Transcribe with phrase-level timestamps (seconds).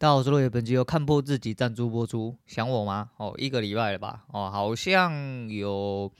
[0.00, 2.34] 大家好，我是落叶，本集由看破自己赞助播出。
[2.46, 3.10] 想我吗？
[3.18, 4.24] 哦，一个礼拜了吧？
[4.32, 6.10] 哦，好像有，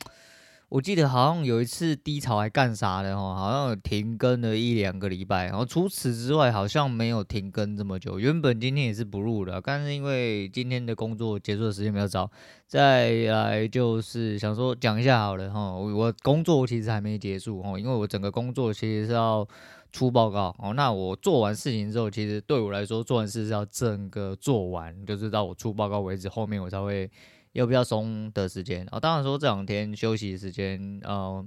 [0.69, 5.47] 我记得好像有一次低潮还干啥的哦，好像停更了一两个礼拜。
[5.47, 8.19] 然后除此之外，好像没有停更这么久。
[8.19, 12.31] 原本今天也是不录的，但是因为今天的工作结束的时间比较早，
[12.67, 15.73] 再来就是想说讲一下好了哈。
[15.73, 19.49] 我工作其实还没结束哦，因为我整个工作其实是要。
[19.93, 27.11] 出报告哦，那我做完事情之后，其实对我来说，做完事是要整个做完，就是到我出报告为止，后面我才会
[27.53, 28.87] 有比较松的时间。
[28.93, 31.45] 哦，当然说这两天休息时间，呃，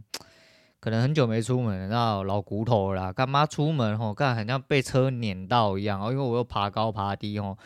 [0.80, 7.58] 可能很久没出门，那老骨头啦，干嘛出门吼，干好像被车碾到一样哦，因为我又爬高爬低哦。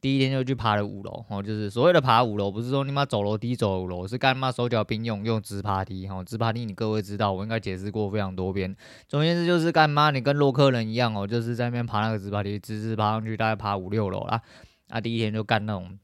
[0.00, 8.74] 第一天就去爬了五楼，哦，就是所谓的爬五楼，不是说你妈走楼梯走五楼，是干嘛手脚并用用直爬梯，哦，直爬梯你各位知道，我应该解释过非常多遍。
[9.06, 14.40] 总而言之就是干嘛，你跟洛克人一样哦，就是在那边爬那个直爬梯，直直爬上去，大概爬五六楼啦。
[14.88, 15.98] 啊，第一天就干那种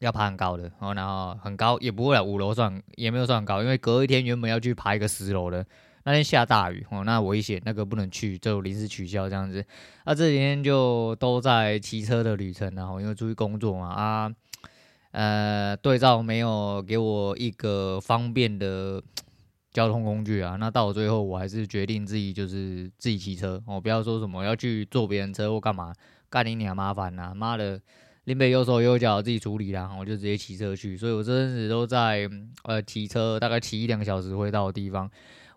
[0.00, 5.64] 要爬很高的，哦，然后很高也不会五楼算也没有算很高，因为隔一天原本要去爬一个十楼的。
[6.04, 9.64] 那天下大雨哦，那危险，那个不能去，就临时取消这样子。
[10.04, 14.30] 那、这几天就都在骑车的旅程，然后因为出去工作嘛，啊，
[15.12, 19.02] 呃，对照没有给我一个方便的
[19.72, 20.56] 交通工具啊。
[20.56, 25.90] 那到最后，我还是决定自己就是自己骑车哦，不要说什么要去坐别人车或干嘛，
[26.28, 27.80] 干你娘麻烦呐、妈的，
[28.24, 30.98] 林北有手有脚自己处理啦，我就直接骑车去。
[30.98, 32.28] 所以我这阵子都在
[32.64, 35.10] 呃骑车，大概骑一两个小时会到的地方。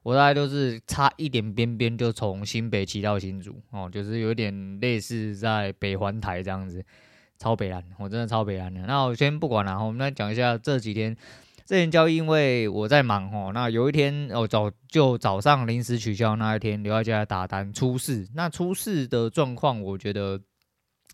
[0.08, 6.82] 我大概都是差一点边边就从新北骑到新竹哦，就是有点类似在北环台这样子，
[7.38, 8.80] 超北蓝，我真的超北蓝的。
[8.84, 11.14] 那我先不管了，我们来讲一下这几天
[11.66, 13.52] 这天交易，因为我在忙哦。
[13.54, 20.40] 那有一天哦早就早上临时取消那一天留在家打单出事，那出事的状况我觉得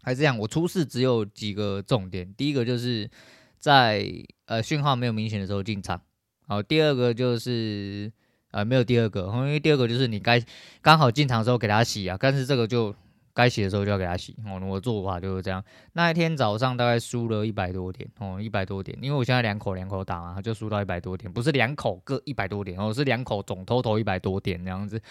[0.03, 3.09] 还是这样，我出事只有几个重点，第一个就是
[3.57, 4.07] 在
[4.45, 5.99] 呃讯号没有明显的时候进场，
[6.45, 8.13] 好，第二个就是。
[8.53, 10.39] 呃，没有第二个，因为第二个就是你该
[10.79, 12.93] 刚好进场的时候给它洗啊，但是这个就
[13.33, 14.35] 该洗的时候就要给它洗。
[14.45, 15.63] 哦，我做法就是这样。
[15.93, 25.01] 那一天早上大概输了一百多点，哦，一百多点，因为我现在两口两口打嘛，就输到一百多点，不是两口各一百多点，哦，是两口总偷偷一百多点这样子。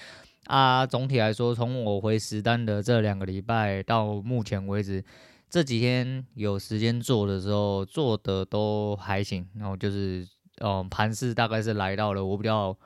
[0.46, 5.04] 啊，总体来说，从我回实单的这两个礼拜到目前为止，
[5.50, 10.24] 这几天有时间做的时候做的都还行，然后就是，
[10.60, 12.78] 嗯，盘势大概是来到了我比较。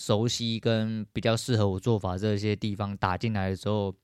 [0.00, 3.94] 熟悉跟比较适合我做法这些地方打进来的时候，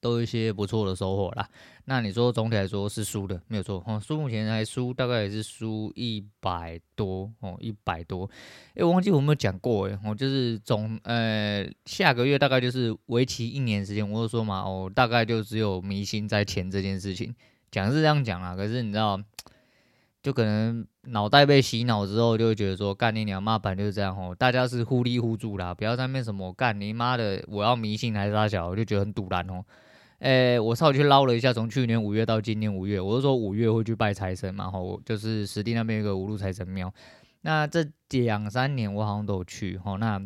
[0.00, 1.48] 都有一些不错的收获啦。
[1.86, 3.98] 那你说总体来说是输的，没有错哦。
[3.98, 8.30] 输目前还输，大概也是输一百多哦，一百多。
[8.76, 17.34] 哎、我忘记我有没有讲过哎，我就是总呃下个月大概就是为期一年时间，我就说嘛哦，大概就只有迷信在钱这件事情，
[17.72, 19.20] 讲是这样讲啊，可是你知道。
[20.22, 29.64] 就可能脑袋被洗脑之后，就会觉得说干你娘妈板就是这样吼，大家是互利互助啦，不要在那边什么干你妈的，我要迷信还是啥小，我就觉得很堵然哦。
[30.18, 36.92] 诶、我稍微去捞了一下，从去年五月到今年五月，我是说五月会去拜财神嘛吼，就是实地那边有个五路财神庙，
[37.40, 40.20] 那这两三年我好像都有去吼，那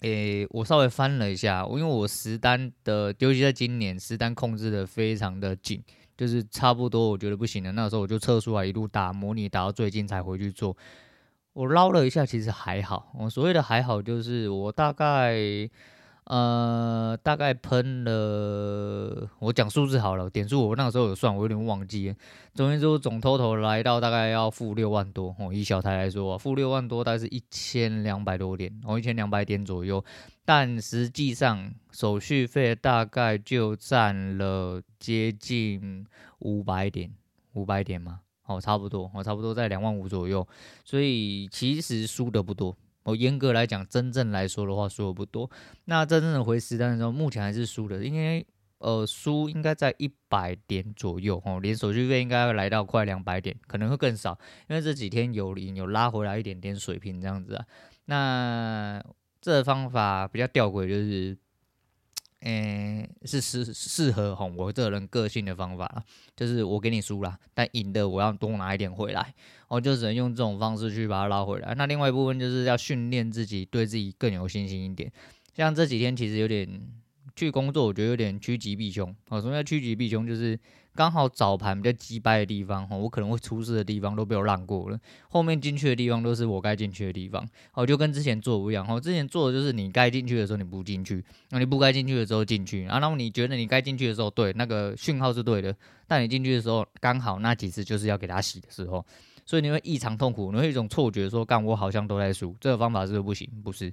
[0.00, 5.80] 诶、我稍微翻了一下，因为我实单的，尤其在今年实单控制的非常的紧。
[6.16, 7.72] 就是差不多，我觉得不行了。
[7.72, 10.76] 那时候我就测出来，一路打模拟，打到最近才回去做。
[11.52, 13.12] 我捞了一下，其实还好。
[13.18, 15.36] 我所谓的还好，就是我大概
[16.24, 22.14] 呃大概喷了，我讲数字好了，点数我那个时候有算，我有点忘记了。
[22.54, 30.02] 总之总 total 来到大概要负六万多哦，以小台来说，负六万多大概是一千两百多点，哦，一千两百点左右。
[30.46, 36.06] 但实际上手续费大概就占了接近
[36.38, 37.10] 五百点，
[37.52, 40.46] 五百点嘛，哦，差不多，哦，差不多在两万五左右，
[40.84, 42.76] 所以其实输的不多。
[43.04, 45.50] 哦，严格来讲，真正来说的话，输的不多。
[45.84, 48.46] 那真正的回实单的时候，目前还是输的，因为
[48.78, 54.38] 呃，输应该在一百点左右，哦，连手续费应该会来到快两百点，可能会更少，
[54.68, 57.64] 因为这几天有有拉回来一点点水平这样子啊，
[58.06, 59.04] 那。
[59.44, 61.36] 这方法比较吊诡，就是，
[62.44, 66.04] 诶，是适适合吼我这个人个性的方法，
[66.36, 69.34] 就是我给你输了，但赢的我要多拿一点回来，
[69.68, 71.74] 我就只能用这种方式去把它拉回来。
[71.74, 75.10] 那另外一部分就是要训练自己，对自己更有信心一点。
[75.56, 76.68] 像这几天其实有点
[77.36, 79.14] 去工作，我觉得有点趋吉避凶。
[79.28, 80.26] 哦，什么叫趋吉避凶？
[80.26, 80.58] 就是
[80.94, 84.98] 刚好早盘比较鸡掰的地方，哦，我可能会出事的地方都被我让过了，
[85.28, 87.44] 后面进去的地方都是我该进去的地方。
[87.72, 88.86] 哦，就跟之前做不一样。
[88.88, 95.74] 哦，之前做的就是你该进去的时候你不进去，那你不该进去的时候进去，啊，然后你觉得你该进去的时候对，那个讯号是对的，
[96.06, 99.04] 但你进去的时候刚好那几次就是要给他洗的时候，
[99.44, 103.50] 所以你会异常痛苦，你会有一种错觉说干我好像都在输，这个方法是不是不行？
[103.64, 103.92] 不是。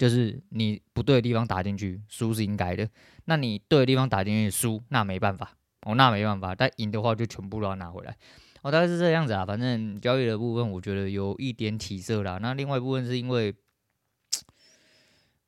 [0.00, 2.88] 就是你不对的地方打进去，输是应该的。
[3.26, 5.52] 那你对的地方打进去输，那没办法
[5.82, 6.54] 哦，那没办法。
[6.54, 8.16] 但赢的话就全部都要拿回来
[8.62, 9.44] 哦，大概是这样子啊。
[9.44, 12.38] 反正交易的部分，我觉得有一点起色啦。
[12.40, 13.54] 那另外一部分是因为，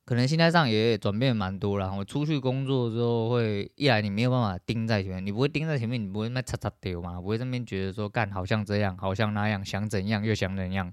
[0.04, 1.90] 可能心态上也转变蛮多了。
[1.96, 10.92] 我出去工作之后，会一来你没有办法盯在前面，你不会盯在前面，你不会那擦擦掉嘛，不会这边觉得说干好像这样，好像那样，想怎样又想怎样，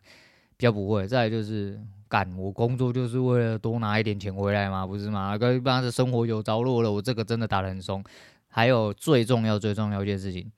[0.59, 1.07] 比较不会。
[1.07, 1.81] 再来就是。
[2.11, 5.37] 干，我工作就是为了多拿一点钱回来嘛，不是吗？
[5.37, 8.03] 跟一般的生活有着落了，我这个真的打得很松。
[8.47, 10.51] 还有最重要、最重要一件事情，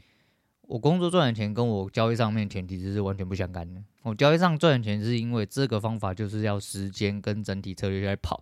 [0.61, 3.83] 我工作赚的钱跟我交易上面钱其实是完全不相干的。
[4.03, 8.41] 我交易上赚的钱是因为这个方法就是要时间跟整体策略在跑，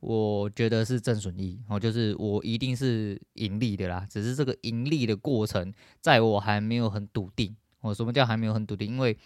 [0.00, 7.54] 我觉得是正损益哦，就是我一定是盈利的啦，只是这个盈利的过程在我还没有很笃定。
[7.82, 8.88] 我什么叫还没有很笃定？
[8.88, 9.16] 因为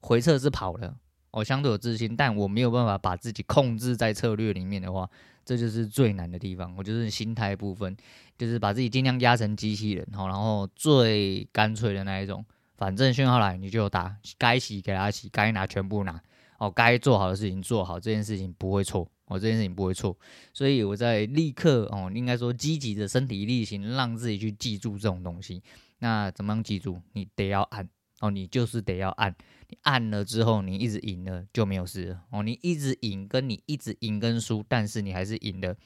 [0.00, 0.96] 回撤是跑了。
[1.32, 5.08] 我相对有自信，但我没有办法把自己控制在策略里面的话，
[5.44, 6.74] 这就是最难的地方。
[6.76, 7.96] 我就是心态部分，
[8.38, 12.44] 就是把自己尽量压成机器人，然后最干脆的那一种，
[12.76, 16.20] 反正讯号来你就打，该洗给他洗，该拿全部拿。
[16.58, 19.08] 哦，该做好的事情做好，这件事情不会错。
[19.24, 20.16] 哦，这件事情不会错。
[20.52, 25.60] 所以我在立刻哦，应该说积极的身体力行，让自己去记住这种东西。
[25.98, 27.00] 那怎么样记住？
[27.14, 27.88] 你得要按
[28.22, 29.34] 哦，你就是得要按。
[29.68, 32.42] 你按了之后，你一直赢了就没有事了哦。
[32.42, 35.76] 你一直赢，跟你一直赢跟输，但是你还是赢的，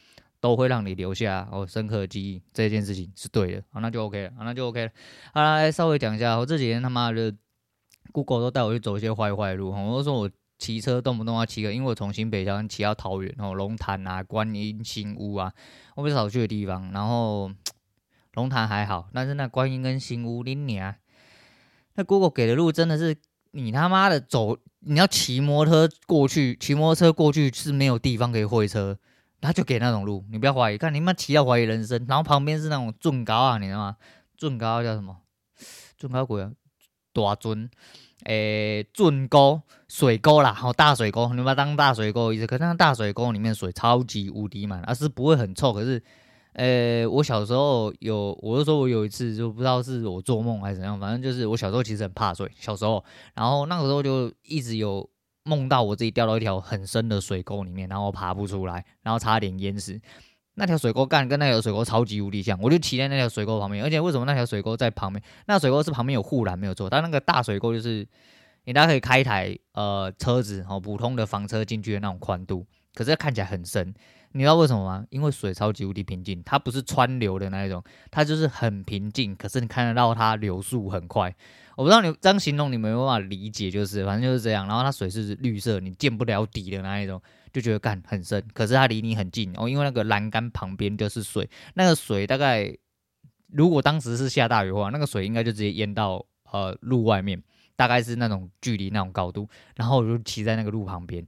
[0.40, 2.42] 都会让你留下哦深刻的记忆。
[2.52, 4.92] 这件事情是对的，好，那就 OK 了，好，那就 OK 了。
[5.32, 7.32] 好，来稍微讲一下，我这几天他妈的
[8.12, 15.52] Google 都带我去走一些坏坏路，我都说我骑车动不动要骑个，因为我从新北桥骑到桃园哦，龙潭啊、观音、新屋啊，
[15.94, 16.90] 我比较少去的地方。
[16.92, 17.50] 然后
[18.34, 20.94] 龙潭还好，但是那观音跟新屋，你娘，
[21.96, 23.16] 那 Google 给的路真的是。
[23.52, 28.98] 你他妈的走，你要骑摩托车过去，骑摩托车过去是没有地方可以会车，
[29.40, 33.96] 他就给那种路，你不要怀疑，看你妈骑到怀疑人生，然后旁边是那种圳高啊，你知道吗？
[34.36, 35.16] 圳高叫什么？
[35.96, 36.52] 圳高鬼啊，
[37.14, 37.70] 大圳，
[38.24, 46.02] 诶，圳沟水沟啦，好大水沟，你把它当大水沟意思，可是那大水沟里面水超级无敌满，而是不会很臭，可是。
[46.56, 53.04] 呃、我小时候有，我就说我有一次就不知道是我做梦还是怎样，反正就是我小时候其实很怕水，小时候，
[53.34, 55.08] 然后那个时候就一直有
[55.44, 60.00] 梦到我自己掉到一条很深的水沟里面，然后爬不出来，然后差点淹死。
[60.54, 65.22] 那条水沟干跟那条水沟超级无敌像，我就骑在那条水沟旁边，而且为什么那条水沟在旁边？
[65.46, 68.08] 那水沟是旁边有护栏没有错，但那个大水沟就是
[68.64, 72.64] 你大家可以开一台呃车子哦，普通的房车进去的那种宽度，
[72.96, 73.94] 可是它看起来很深。
[74.32, 75.06] 你知道为什么吗？
[75.08, 79.34] 因为水超级无敌平静，它不是川流的那一种，它就是很平静。
[79.34, 81.34] 可是你看得到它流速很快。
[81.74, 84.66] 我不知道你这样形容你没有办法理解，就是反正就是这样。
[84.66, 88.42] 然后它水是绿色，你见不了底的那一种，就觉得干很深。
[88.52, 92.76] 可是它离你很近哦，因为那个栏杆旁边就是水，那个水大概
[93.52, 97.42] 如果当时是下大雨的话，那个水应该就直接淹到呃路外面，
[97.74, 99.48] 大概是那种距离那种高度。
[99.76, 101.26] 然后我就骑在那个路旁边。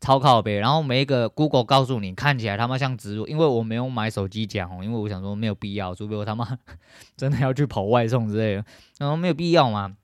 [0.00, 6.58] 超靠北，然后每一个 Google 告诉你看起来他妈像植入，因为我没有买手机讲哦，因为我想说没有必要，除非我他妈
[7.16, 8.64] 真的要去跑外送之类的，
[8.98, 9.96] 然后没有必要嘛，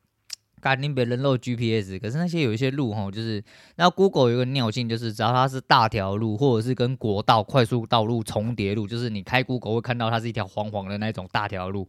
[0.61, 2.01] 赶紧别人漏 GPS。
[2.01, 3.43] 可是那些有一些路吼，就是
[3.77, 11.89] 那 Google 有个尿性，就是只要它是大条路或者是跟国道快速道路重叠路，就是你开 Google 会看到它是一条黄黄的那种大条路，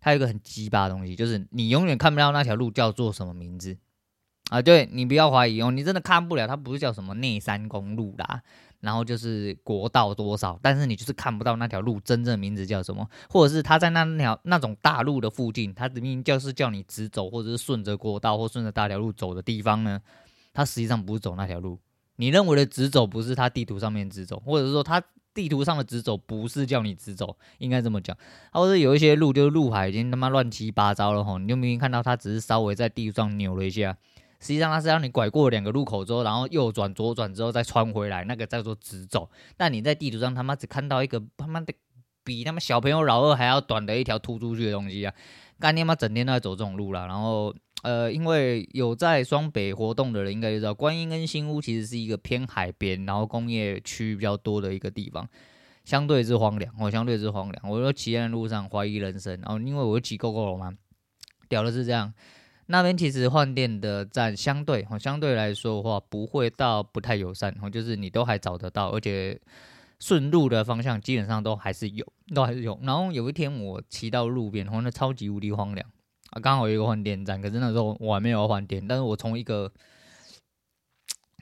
[0.00, 3.76] 它有一个很鸡巴的东西，就是你永远看不到那条路叫做什么名字。
[4.48, 8.40] 啊，对，你不要怀疑哦，你真的看不了，它不是叫什么内山公路啦，
[8.80, 20.00] 然后就是国道多少，但是你就是看不到那条路真正名字叫什么，或者是它在那条那种大路的附近，它明明就是叫你直走，或者是顺着国道或顺着大条路走的地方呢，
[20.54, 21.78] 它实际上不是走那条路，
[22.16, 25.02] 你认为的直走不是它地图上面直走，或者是说它
[25.34, 28.16] 地图上的直走不是叫你直走，应该这么讲，
[28.50, 33.94] 或者有一些路就是路牌已经他妈乱七八糟了吼，你就明明看到它只是稍微在地图上扭了一下。
[34.40, 39.28] 实际上它是让你拐过两个路口之后，然后右转左转之后再穿回来，那个叫做直走。
[39.56, 41.74] 但你在地图上他妈只看到一个他妈的
[42.24, 45.14] 比他妈小朋友老二还要短的一条突出去的东西啊！
[45.58, 47.06] 干你妈整天都在走这种路啦。
[47.06, 55.28] 然后呃，因为有在双北活动的人应该就知道，观音跟新屋其实是一个偏海边，然后工业区比较多的一个地方。
[55.84, 57.70] 相对之荒凉，哦，相对之荒凉。
[57.70, 60.74] 我说骑在路上怀疑人生，然后因为我骑够够了嘛，
[61.48, 62.12] 屌的是这样。
[62.70, 69.40] 那边其实换电的站相对，哦，相对来说的话不会到不太友善，哦，就是你都还找得到，而且
[70.00, 72.78] 顺路的方向基本上都还是有，都还是有。
[72.82, 75.90] 然后有一天我骑到路边，然后那超级无敌荒凉
[76.32, 79.72] 啊，刚好有一个换电站，可是那时候我还没有换电，但是我从一个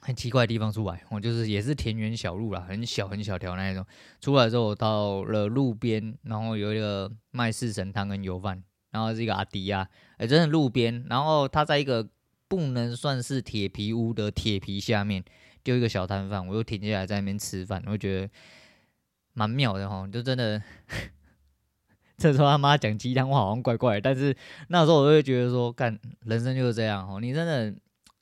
[0.01, 3.85] 很奇怪的地方出来，我就是也是田园小路啦，很小很小条那一种。
[4.21, 8.63] 出来之后到了路边，然后有一个卖四神汤跟油饭。
[8.97, 9.87] 然后是一个阿迪亚，
[10.17, 12.09] 哎，真的路边，然后他在一个
[12.49, 15.23] 不能算是铁皮屋的铁皮下面
[15.63, 18.31] 丢一个小摊贩，我又停下来在那边吃饭，我觉得
[19.35, 20.63] 蛮妙的哈，就真的，
[22.17, 24.35] 这时候他妈讲鸡汤话好像怪怪，但是
[24.69, 27.79] 那时候我就会觉得说，干人生就是这样哦，你真的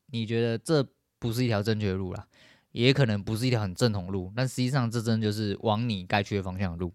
[0.06, 0.84] 你觉得这
[1.20, 2.26] 不是一条正确的路啦，
[2.72, 6.92] 也可能不是一条很正统路，但实际上这真的就是往你该去的方向的路。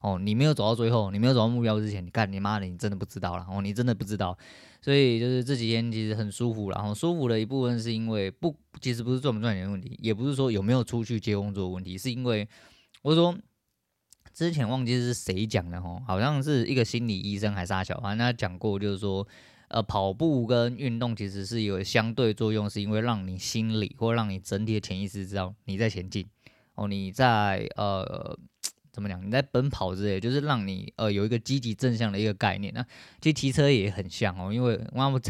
[0.00, 3.44] 哦，你没有走到最后，你没有走到目标之前，你干你妈的，你真的不知道了。
[3.50, 4.38] 哦，你真的不知道，
[4.80, 12.48] 所以就是这几天其实很舒服，然后舒服的一部分是因为不，其实不是赚不赚钱的问题，也不是说有没有出去接工作的问题，是因为
[13.02, 13.36] 我说
[14.32, 19.26] 之前忘记是谁讲的哦，好像是一个心理医生还是啥小，反正他讲过，就是说
[19.66, 26.24] 呃跑步跟运动其实是有相对作用，是因为让你心理或让你整体的潜意识知道你在前进
[26.74, 28.38] 哦，你在呃。
[28.98, 29.24] 怎么讲？
[29.24, 32.74] 你在奔跑之类，就是让你呃有一个积极正向的一个概念。
[32.74, 32.84] 那
[33.20, 35.20] 其实骑车也很像哦，因为我我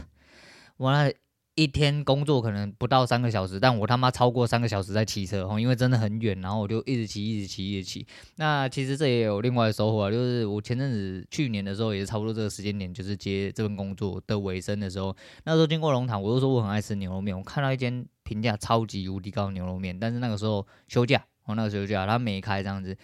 [0.79, 1.13] 我那
[1.55, 8.07] 一天工作可能不到三个小时，但我他妈超过三个小时在骑车哦，因为真的很远，然后我就一直骑，一直骑，一直骑。
[8.37, 22.97] 那其实这也有另外的收获啊，就是我前阵子去年的时候也是差不多这个时间点，就是接这份工作的尾声的时候，那时候经过龙潭，我就说我很爱吃牛肉面，我看到一间评价超级无敌高的牛肉面，但是那个时候休假，我那个休假他没开这样子。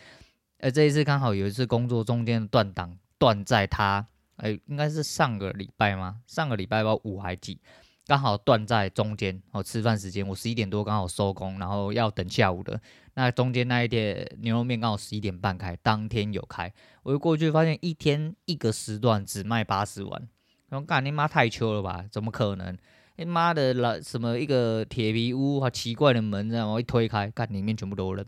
[0.58, 4.06] 呃，这一次刚好有一次工作中间的断档，断在他，
[4.36, 6.20] 哎，应该是上个礼拜吗？
[6.26, 7.60] 上个礼拜吧，五还几，
[8.06, 9.42] 刚好断在中间。
[9.52, 12.80] 哦，吃饭时间我十一点多刚好收工，然后要等下午的。
[13.14, 20.28] 那中间那一天牛肉面刚好十一点半开，当天有开，我就过去发现一天一个时段只卖八十碗。
[20.70, 22.04] 我干你妈太秋了吧？
[22.10, 22.76] 怎么可能？
[23.16, 28.26] 你妈的了什么一个铁皮屋，好奇怪的门，这样我一推开，干里面全部都是人，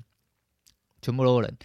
[1.02, 1.56] 全部都是人。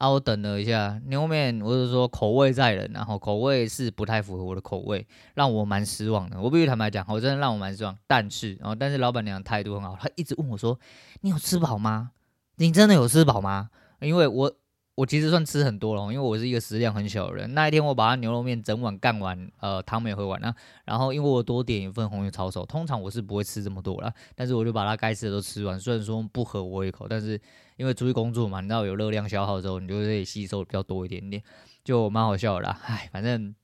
[0.00, 6.40] 啊，我等了一下，牛面，我是说口味在人，然后口味是不太符合我的口味，让我蛮失望的。
[6.40, 7.94] 我必须坦白讲，我真的让我蛮失望。
[8.06, 10.80] 但是，然后但是老板娘态度很好，她一直问我说
[11.20, 12.12] ：“你有吃饱吗？
[12.56, 13.68] 你真的有吃饱吗？”
[14.00, 14.52] 因为我。
[14.96, 17.54] 我其实算吃很多了，因为我是一个食量很小的人。
[17.54, 20.54] 那一天我把他牛肉面整碗干完，呃，汤没喝完啊。
[20.84, 25.80] 然后因为我多点一份红油抄手，通常我是不会吃这么多啦，但是我就把它该吃的都吃完。
[25.80, 27.40] 虽然说不合我胃口，但是
[27.76, 31.42] 因为出去工作嘛，你知道有热量消耗之后，你就会吸收比较多一点点，
[31.82, 32.78] 就蛮好笑的啦。
[32.84, 33.54] 唉，反正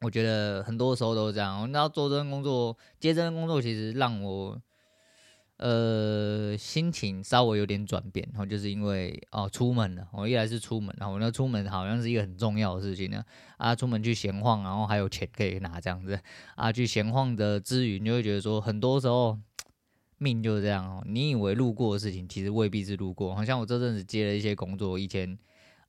[0.00, 1.62] 我觉得很多时候都是这样。
[1.64, 4.58] 你知道做这份工作，接这份工作，其实让我。
[5.60, 13.22] 呃，心情稍微有点转变，然后就是因为哦，出门了，我一来是出门，然后那出门好像是一个很重要的事情呢，
[13.58, 16.18] 啊，出门去闲晃，然后还有钱可以拿这样子，
[16.54, 19.38] 啊，去闲晃的之余，你就会觉得说，很多时候
[20.16, 25.38] 命就是这样哦，你以为路过的事情，其实未必是路过，好像我这阵子接了一些工作，以前。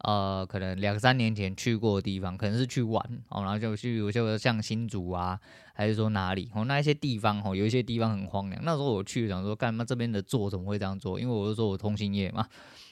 [0.04, 5.40] 呃，可能两三年前去过的地方，可能是去玩哦，然后就去，有些像新竹啊，
[5.74, 8.62] 还是说哪里哦，那一些地方哦，有一些地方很荒凉。
[8.64, 11.20] 那时候我去想说，干嘛这边的做怎么会这样做？
[11.20, 12.48] 因为我就说我通信业嘛，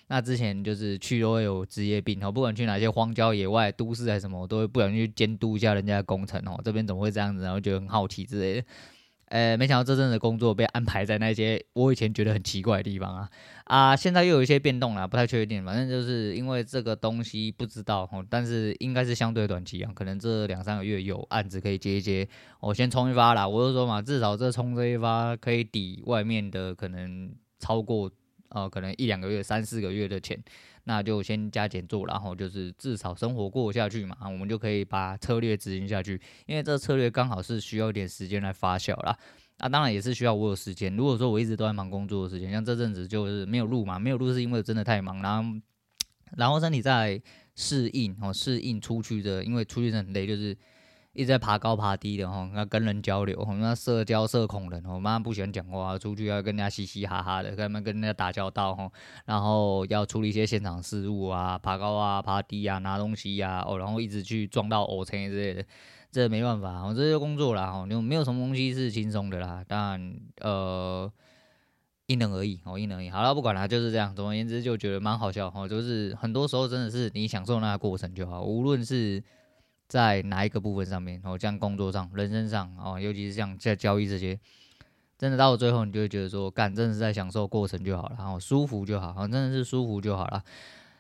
[0.08, 7.44] 那之前就是去都会有职业病哦，不管去哪些荒郊野外、都市还是什么，我都会不小心去监督一下人家的工程哦，这边怎么会这样子？
[7.44, 8.68] 然后觉得很好奇之类的。
[9.30, 13.30] 呃，没想到这阵的工作被安排在那些我以前觉得很奇怪的地方啊
[13.66, 13.96] 啊！
[13.96, 15.64] 现在又有一些变动了，不太确定。
[15.64, 22.28] 反正就是因为这个东西不知道，但是应该是相对短期啊，可能这两三个月有案子可以接一接。
[22.60, 28.12] 我先冲一发啦，我就说嘛，至少这冲这一发可以抵外面的可能超过
[28.50, 30.44] 呃，可能一两个月、三四个月的钱。
[30.84, 36.20] 那就先加减做，然后就是至少生活过下去嘛，我们就可以把策略执行下去。
[36.46, 39.18] 因为这策略刚好是需要一点时间来发酵啦。
[39.60, 40.96] 那当然也是需要我有时间。
[40.96, 45.60] 如果说我一直都在忙工作的时间，像这阵子就是没有录嘛，没有录是因为真的太忙，然后
[46.38, 47.22] 然后身体在
[47.56, 50.58] 适应哦，适应出去的，因为出去的很累，就是。
[51.14, 58.90] 一直在爬高爬低的哈，那跟人交流，那社交社恐人，我妈不喜欢讲话，出去要跟人家嘻嘻哈哈的，跟他们跟人家打交道哈，
[59.26, 65.66] 然后要处理一些现场事务啊，爬高啊，爬低啊，拿东西呀，哦，然后一直去撞到偶车之类的，
[66.12, 71.12] 这没办法，我这就工作啦哈，就没有什么东西是轻松的啦，当然呃。
[72.10, 73.10] 因人而异哦，因人而异。
[73.12, 74.16] 好了，不管了，就是这样。
[74.16, 75.68] 总而言之，就觉得蛮好笑哦。
[75.68, 79.24] 就是很多时候真的是你享受那个过程就好，无论是
[79.90, 84.40] 在哪一个部分上面哦，像工作上、人生上哦，尤其是像在交易这些，
[85.18, 90.42] 真的到了最后，你就会觉得说，干，真的是在享受过程就好了，然后舒服就好，真的是舒服就好了。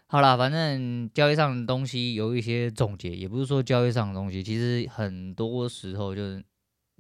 [0.08, 6.43] 好了，反正交易上的东西有一些总结，也不是说交易上的东西，其实很多时候就是。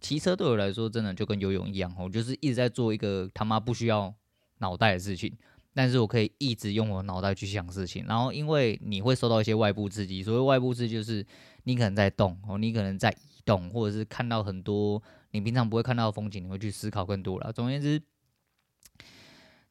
[0.01, 4.15] 骑车对我来说，真的就跟游泳一样，我就是一直在做一个他妈不需要
[4.59, 5.37] 脑袋的事情，
[5.73, 8.05] 但是我可以一直用我脑袋去想事情。
[8.07, 11.25] 然后，因为你会受到一些外部刺激，所谓外部刺激就是
[11.63, 17.53] 你可能在动，哦，你可能在移动，或者是看到很多你平常不会看到的风景，你会去思考更多了。
[17.53, 18.01] 总而言之，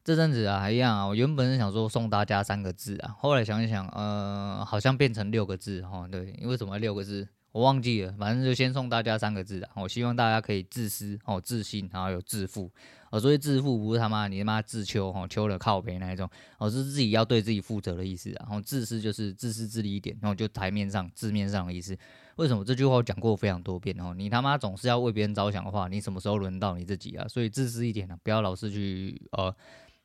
[0.05, 7.29] 这阵子啊，还一样啊，我原本是想说送大家三个字啊，后来想一想，呃，好像变成六个字，哈，对，因为什么六个字？
[7.51, 9.73] 我忘记了，反正就先送大家三个字啊！
[9.77, 12.71] 我希望大家可以自私哦，自信，然后有自负
[13.11, 13.21] 哦。
[13.21, 18.47] 所以自负不是他妈你他妈自秋哦，秋了靠北那一种哦，是自己要对自己负责的意思啊。
[18.47, 21.97] 然后自私就是自私自利一点，然后就台面上字面上的意思。
[22.37, 24.15] 为什么这句话讲过非常多遍哦？
[24.17, 27.27] 你他妈总是要为别人着想的话，你什么时候轮到你自己啊？
[27.29, 29.55] 所以自私一点呢，不要老是去呃。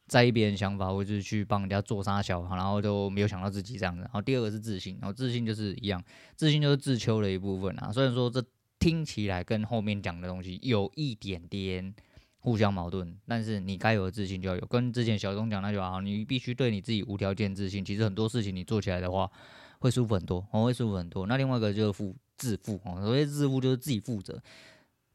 [0.05, 4.01] 在意别人想法，或者是去帮人家做啥小，然后都没有想到自己这样子。
[4.01, 6.03] 然后第二个是自信，然后自信就是一样，
[6.36, 7.89] 自信就是自秋的一部分啊。
[7.89, 8.43] 虽然说这
[8.77, 11.95] 听起来跟后面讲的东西有一点点
[12.43, 14.65] 互相矛盾，但是你该有的自信就要有。
[14.65, 17.85] 跟之前小东讲那句话，你必须对你自己无条件自信。
[17.85, 19.31] 其实很多事情你做起来的话，
[19.79, 21.25] 会舒服很多，哦，会舒服很多。
[21.25, 24.43] 那另外一个就是负自负哦，所谓自负就是自己负责。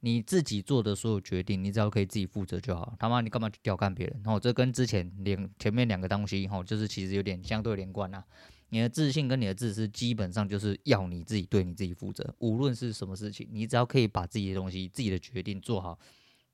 [0.00, 2.94] 你自己做的所有决定，你只要可以自己负责就好。
[2.99, 4.23] 他妈，你干嘛去调侃别人？
[4.25, 8.25] 哦，这跟之前连前面两个东西，哦，就是其实有点相对连贯啊。
[8.70, 12.35] 你的自信跟你的自私，基本上就是要你自己对你自己负责。
[12.38, 15.99] 无论是什么事情，你只要可以把自己的东西、自己的决定做好，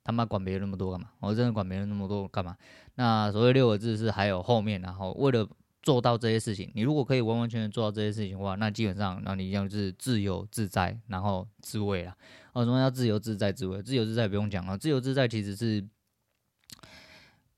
[0.04, 1.08] 他妈管别人那么多干嘛？
[1.18, 2.56] 我真的管别人那么多干嘛？
[2.94, 5.48] 那所谓六个字是还有后面，然后为了。
[5.84, 12.16] 做到这些事情，你如果可以完完全全做到这些事情的话，那基本上，那你一样就是自由自在，然后自慰了。
[12.54, 13.82] 哦，什么叫自由自在自慰？
[13.82, 15.86] 自由自在不用讲了，自由自在其实是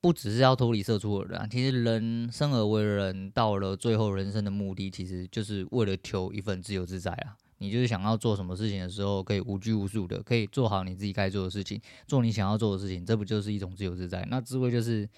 [0.01, 7.37] 不只是要脱离社畜的人，其实人生而为人，到了最后人生的目的，其实就是为了求一份自由自在啊。
[7.59, 14.25] 你就是想要做什么事情的时候，可以无拘无束的，可以做好你自己该做的事情，做你想要做的事情，这不就是一种自由自在？
[14.29, 15.09] 那智慧就是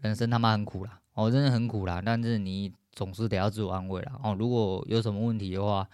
[0.00, 0.98] 人生他妈很苦啦。
[1.14, 4.18] 哦，真的很苦啦，但是你总是得要自我安慰啦。
[4.22, 5.86] 哦，如果有什么问题的话，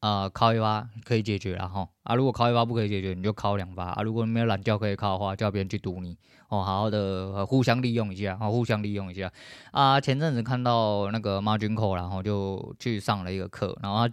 [0.00, 1.66] 啊、呃，靠一发可以解决啦。
[1.66, 1.88] 哈。
[2.02, 4.02] 啊，如果靠一发不可以解决，你就靠两发啊。
[4.02, 6.16] 如果你没有懒觉可以靠的话，叫别人去堵你。
[6.48, 6.98] 哦，好好的、
[7.34, 9.32] 呃、互相利用一下，哦，互相利用一下。
[9.72, 14.08] 啊，前阵子看到那个 Margin Call，然后就去上了一个课，然后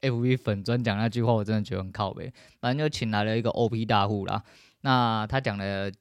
[0.00, 2.32] FB 粉专讲那句话，我真的觉得很靠北。
[2.60, 4.42] 反正就请来了一个 OP 大户啦，
[4.80, 5.92] 那他讲的，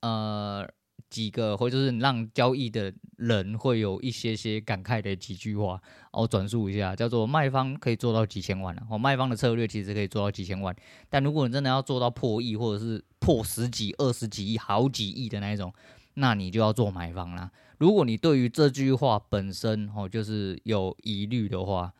[0.00, 0.68] 呃。
[1.10, 5.78] 几个或者是让交易的人会有一些些感慨的几句话，
[6.10, 10.74] 我转述一下，叫做卖方可以做到几千万了，哦，卖方的策略其实可以做到几千万，
[11.10, 15.70] 但如果你真的要做到破亿或者是破十几、二十几亿、好几亿的那一种，
[16.14, 17.50] 那你就要做买方啦。
[17.76, 21.92] 如果你对于这句话本身哦就是有疑虑的话，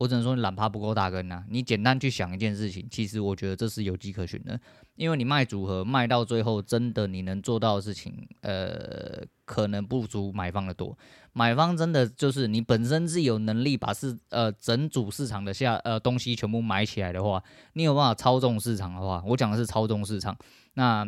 [0.00, 1.44] 我只能说你懒趴不够大根呐！
[1.50, 4.58] 你简单去想一件事情，其实我觉得这是有迹可循的。
[4.96, 10.96] 因为你卖组合卖到最后，真的你能做到的事情，呃，可能不足买方的多。
[11.34, 20.34] 买方真的就是你本身是有能力把市呃整组市场的下呃东西全部买起来的话，你有办法操纵市场的话，我讲的是操纵市场。
[20.72, 21.06] 那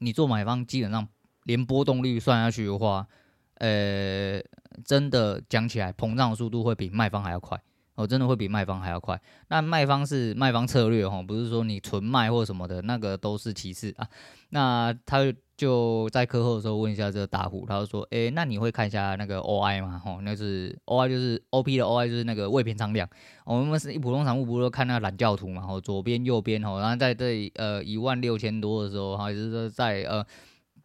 [0.00, 1.08] 你做买方，基本上
[1.44, 3.08] 连波动率算下去的话，
[3.54, 4.38] 呃，
[4.84, 7.58] 真的讲起来，膨胀速度会比卖方还要快。
[7.96, 9.20] 哦，真的会比卖方还要快。
[9.48, 14.06] 那卖方是卖方策略哈，不是说你纯卖或什么的，那个都是其次啊。
[14.50, 15.20] 那他
[15.56, 19.98] 就在课后的时候问一下这个大户，他就说：“诶，那你会看一下那个 OI 吗？
[20.04, 23.08] 吼，那是 OI 就是 OP 的 OI 就是那个未平仓量。
[23.46, 25.62] 我们是一普通散户，不是说看那个懒觉图嘛？
[25.62, 30.22] 吼，左边右边吼，然后在这呃一万六千多的时候，哈，就是说在呃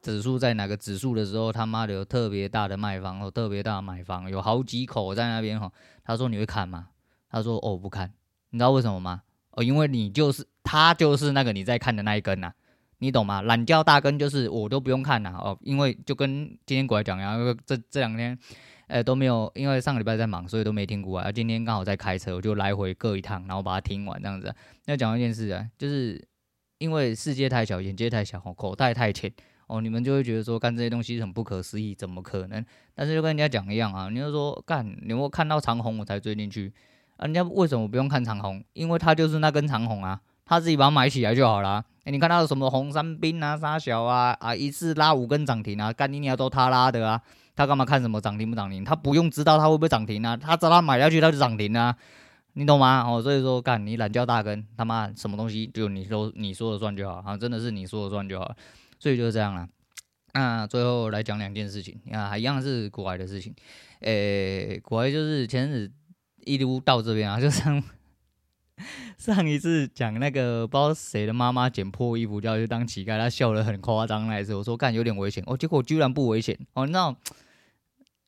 [0.01, 5.69] 指数在哪个指数的时候，他妈的有特别大的卖方，哦特别大的买方，有好几口在那边哈。
[6.05, 6.87] 他说你会看吗？”
[7.31, 8.11] 他说：“哦，不看，
[8.49, 9.23] 你知道为什么吗？
[9.51, 12.53] 哦，因为你就是他，就是那个你在看的那一根呐、
[12.99, 13.41] 你懂吗？
[13.41, 18.37] 懒觉大根就是我都不用看呐，哦，因为就跟今天过来讲一样，这这两天，
[18.87, 21.31] 呃，都没有，因为上个礼拜在忙，所以都没听过啊。
[21.31, 24.53] 今天刚好在开车，我就来回各一趟，然后把它听完这样子。
[24.85, 26.25] 要讲一件事啊，就是
[26.77, 29.33] 因为世界太小，眼界太小，口袋太浅，
[29.67, 32.65] 哦，你们就会觉得说干这些东西很不可思议，怎么可能？
[32.93, 36.73] 但是就跟人家讲一样啊，你就说干，你有没有看到长虹我才追进去。”
[37.21, 38.63] 人家为什么不用看长虹？
[38.73, 41.83] 因为他就是那根长虹啊，他自己把它买起来就好了。
[42.05, 47.21] 欸、你看到什么红三兵啊、三小啊啊，一次拉五根涨停啊，干你娘都他拉的啊，
[47.55, 48.83] 他干嘛看什么涨停不涨停？
[48.83, 51.95] 他不用知道他会不会涨停啊，他知道他买下去他就涨停啊，
[52.53, 53.05] 你懂吗？
[53.07, 58.51] 哦，所以说干你懒叫大根，他妈什么东西就你说你说了算就好啊，真的是你说了算就好，
[58.97, 59.69] 所以就是这样啦。
[60.33, 63.53] 那最后来讲两件事情，啊，还一样是国外的事情，
[63.99, 65.91] 诶、欸，股癌就是前阵子
[66.45, 67.83] 一路到这边啊， 就上
[69.17, 77.15] 上一次讲那个不知道谁的妈妈捡破衣服就要去当乞丐，她笑得很夸张那一次，我说干有点危险哦，结果居然不危险哦，你知道。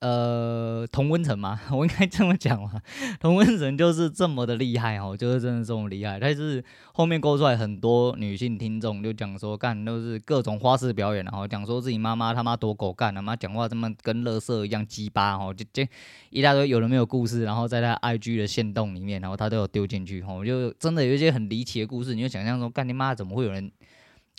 [0.03, 2.73] 呃，童温层嘛， 我应该这么讲嘛，
[3.21, 6.19] 童温层就是这么的厉害哦，就是真的这么厉害。
[6.19, 6.61] 但是
[6.93, 15.89] 后面勾出来很多女性听众就讲说，干都是各种花式表演，然后讲说自己妈妈他妈多狗干，他妈讲话这么跟垃圾一样鸡巴哦，就就
[16.31, 23.71] 一大堆有人没有故事，然后在他 IG 的线洞里面，然后他都有丢进去哦，就真的有一些很离奇的故事，你就想象说，干你妈怎么会有人，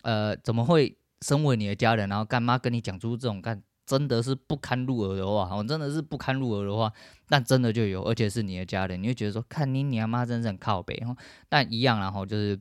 [0.02, 3.62] 呃，怎么会身为你的家人，然后干妈跟你讲出这种干？
[3.86, 6.92] 真的是不堪入耳的话，我真的是不堪入耳的话，
[7.28, 11.02] 但真的就有，而且是你的家人，你会觉得说，看你你阿妈真是很靠北，
[11.48, 12.58] 但一样，然后就是，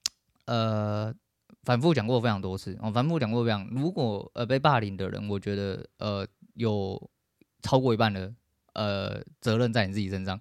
[0.46, 1.14] 呃，
[1.62, 7.10] 反复讲过非常多次，我反复讲过非常，如果呃被霸凌的人，我觉得呃有
[7.62, 8.34] 超过一半的
[8.74, 10.40] 呃责任在你自己身上，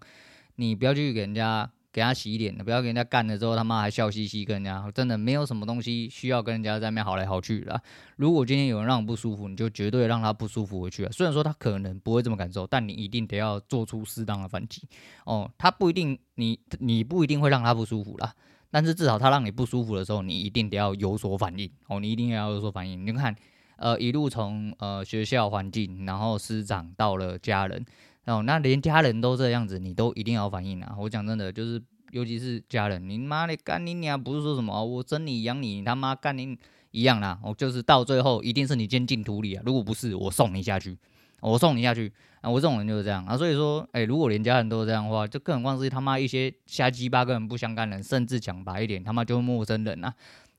[0.56, 1.72] 你不要去给人家。
[1.96, 7.82] 给他洗脸，不要给人家干了之后，他妈还笑嘻嘻跟人家，真的没有什么东西需要跟人家在那边好来好去的。
[8.18, 11.10] 如果今天有人让你不舒服，你就绝对让他不舒服回去啊。
[11.14, 14.86] 虽然说他可能不会这么感受，但你一定得要做出适当的反击
[15.24, 15.50] 哦。
[15.58, 18.34] 他不一定，你你不一定会让他不舒服啦，
[18.70, 22.02] 但是至少他让你不舒服的时候，你一定得要有所反应哦。
[22.02, 23.08] 你一定要有所反应。
[23.08, 23.34] 你看，
[23.78, 27.86] 呃，一路从呃学校环境，然后师长到了家人。
[28.26, 30.96] 哦，那连家人都这样子，你都一定要反应啊！
[30.98, 31.80] 我讲真的，就是
[32.12, 36.58] 尤其是家人，你妈的干你娘，不是说什么我生你养你，你他妈干你
[36.90, 37.38] 一样啦！
[37.44, 39.62] 我就是到最后一定是你先进土里啊！
[39.64, 40.98] 如果不是，我送你下去，
[41.42, 42.12] 我送你下去
[42.42, 42.50] 啊！
[42.50, 43.38] 我这种人就是这样啊！
[43.38, 50.12] 所以说，哎、如果连家人都这样的话，就更何况是他妈一些瞎鸡巴根本不相干人，甚至讲白一点，他妈就是陌生人啊！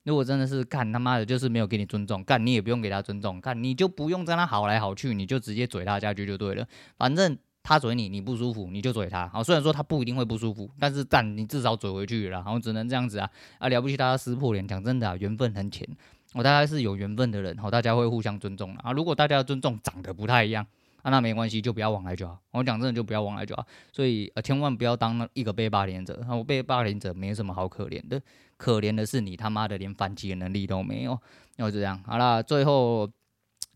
[0.03, 6.65] 如果真的是干他妈的，就是没有给你尊重，干你也不用给他尊重，干你就不用跟他好来好去，你就直接怼他下去就对了，
[6.97, 7.37] 反正。
[7.67, 9.27] 他嘴你，你不舒服，你就嘴他。
[9.27, 13.67] 好，虽然说他不一定会不舒服，但是但你至少嘴回去了，然后只能这样子啊啊！
[13.67, 15.85] 了不起，大家撕破脸，讲真的啊，缘分很浅。
[16.33, 18.93] 我大概是有缘分的人，好，大家会互相尊重啊。
[18.93, 20.65] 如果大家的尊重长得不太一样，
[21.01, 22.39] 啊，那没关系，就不要往来就好。
[22.51, 23.65] 我讲真的，就不要往来就好。
[23.91, 26.25] 所以呃，千万不要当一个被霸凌者。
[26.29, 28.21] 我被霸凌者没什么好可怜的，
[28.55, 31.19] 可怜的是你他妈的连反击的能力都没有。
[31.57, 33.11] 要这样，好了，最后。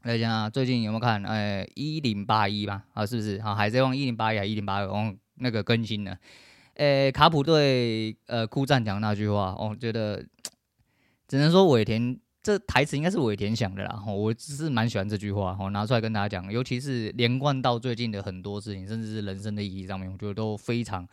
[0.04, 1.22] 来讲啊，最近有没有看？
[1.24, 3.36] 哎，一零八一吧，啊，是不是？
[3.38, 6.18] 啊，海贼王一零八一啊一零八二，哦，那个更新了。
[6.74, 10.26] 哎，卡普对呃库赞讲那句话，我、哦、觉得
[11.28, 14.04] 只能说尾田这台词应该是尾田想的啦。
[14.08, 21.08] 哦、我只是蛮喜欢这句话，我、哦、拿出来跟大家讲，尤其是连贯到最近的很多事情，甚至是人生的意义上面，我觉得都非常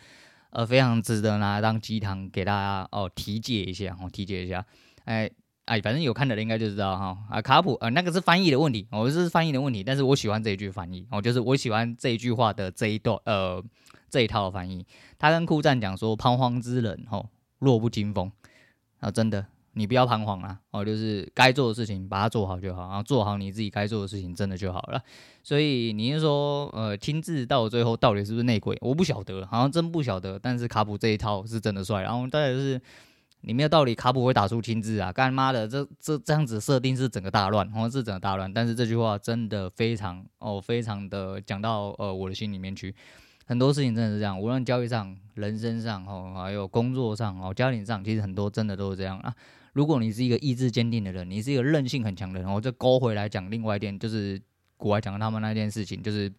[0.49, 4.65] 呃非常值得拿来当鸡汤给大家哦提解一下，哦提解一下，
[5.05, 5.31] 哎。
[5.69, 13.63] 哎，反正有看的人应该就知道哈啊，卡普呃，那个是翻译的问题，我、哦、是翻译的问题，但是我喜欢这一句翻译，哦，就是我喜欢这一句话的这一段呃
[14.09, 14.87] 这一套翻译。
[15.19, 17.29] 他跟库赞讲说，彷徨之人哦，
[17.59, 18.33] 弱不禁风
[19.01, 25.03] 啊，真的，你不要彷徨啊，哦，就是该做的事情把它做好就好，然后做好你自己该做的事情，真的就好了。
[25.43, 28.75] 所以你是说呃，亲自到最后到底是不是内鬼？
[28.81, 30.39] 我不晓得，好像真不晓得。
[30.39, 32.81] 但是卡普这一套是真的帅，然后大概是。
[33.43, 35.13] 你没有道理，卡普会打出亲自啊！
[35.13, 38.53] 干妈的，这这这样子设定是整个大乱，好像是整个大乱。
[38.53, 42.95] 但是这句话真的非常哦，非常的讲到呃我的心里面去。
[43.47, 49.35] 很多事情真的是这样，无论交易上、人生上哦，还有工作上哦、家庭上，其实很多真的都是这样啊。
[49.73, 54.41] 如果你是一个意志坚定的人，你是一个韧性很强的人，我就勾回来讲另外一点，就是
[54.77, 56.33] 国外讲他们那件事情，就是。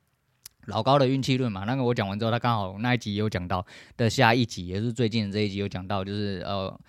[0.65, 3.65] 老高的运气论嘛，那个我讲完之后，他刚好那一集有讲到
[3.98, 6.80] 的下一集，也是最近这一集有讲到，就是呃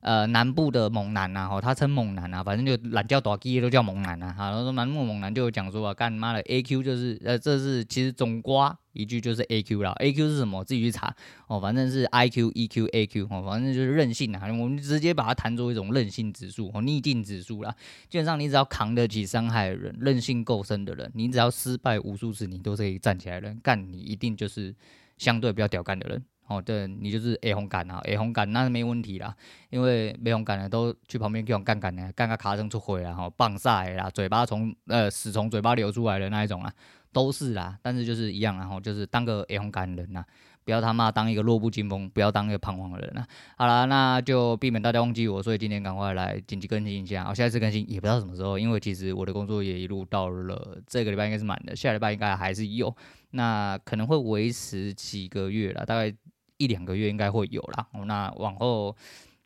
[0.00, 10.64] 呃南部的猛男呐，吼，他称猛男啊，反正就懒叫大鸡都叫猛男啊，哈，然后说南部猛男就讲说啊，干妈的 A Q 就是呃这是其实总瓜一句就是 A Q 啦，A Q 是什么？
[10.64, 11.14] 自己去查
[11.46, 17.74] 哦，反正是 I Q E Q A Q 哦，反正就是韧性啊，我们直接把它谈作一种韧性指数哦，逆境指数啦。
[18.08, 24.74] 基本上你只要扛得起伤害的人，韧性够深的人，你只要失败无数次，你都是可以站起来的人，干你一定就是
[25.16, 26.60] 相对比较屌干的人哦。
[26.60, 29.34] 对，你就是 A 红干啊，A 红干那是没问题啦，
[29.70, 36.72] 因为没红干的都去旁边给我干干的，干个卡声出灰了哈，棒晒啦，嘴巴从呃屎从嘴巴流出来的那一种啊。
[37.10, 40.22] 都是啦，但是就是一样，然后就是当个 A 红感人呐，
[40.62, 43.26] 不要他妈当一个弱不禁风，不要当一个彷徨的人啊。
[43.56, 47.26] 好了，那就避免大家忘记我，所以今天赶快来紧急更新一下。
[47.26, 52.94] 我下一次更新也不知道什么时候，因为其实我的工作也一路到了这个礼拜应该是满的，下礼拜应该还是有，
[53.30, 56.14] 那可能会维持几个月了，大概
[56.58, 57.86] 一两个月应该会有啦。
[58.04, 58.94] 那往后。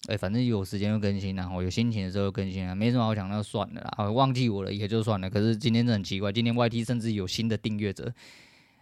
[0.09, 4.11] 哎、反正有时间就更新，然后有心情的时候更新啊，没什么好讲，那就算了啦。
[4.11, 5.31] 忘记我了也就算了。
[5.31, 8.13] 可是今天真很奇怪，今天 YT 甚至有新的订阅者，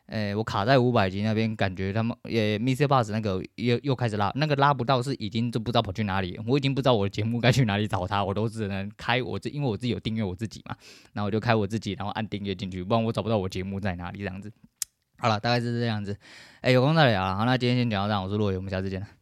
[0.06, 10.74] 哎、我卡在五百级那边，感觉他们也 MixerBox 那个又又开始拉，那个拉不到是已经就不知道跑去哪里，我已经不知道我的节目该去哪里找他，我都只能开我这，因为我自己有订阅我自己嘛，
[11.12, 14.50] 然后我就开我自己，然后按订阅进去，不然我找不到我节目在哪里这样子。
[15.20, 16.16] 好了，大概是这样子。
[16.62, 17.37] 哎、有空再聊了。
[17.37, 19.19] 好，那今天先聊到这，我是洛伟，我们下次见了。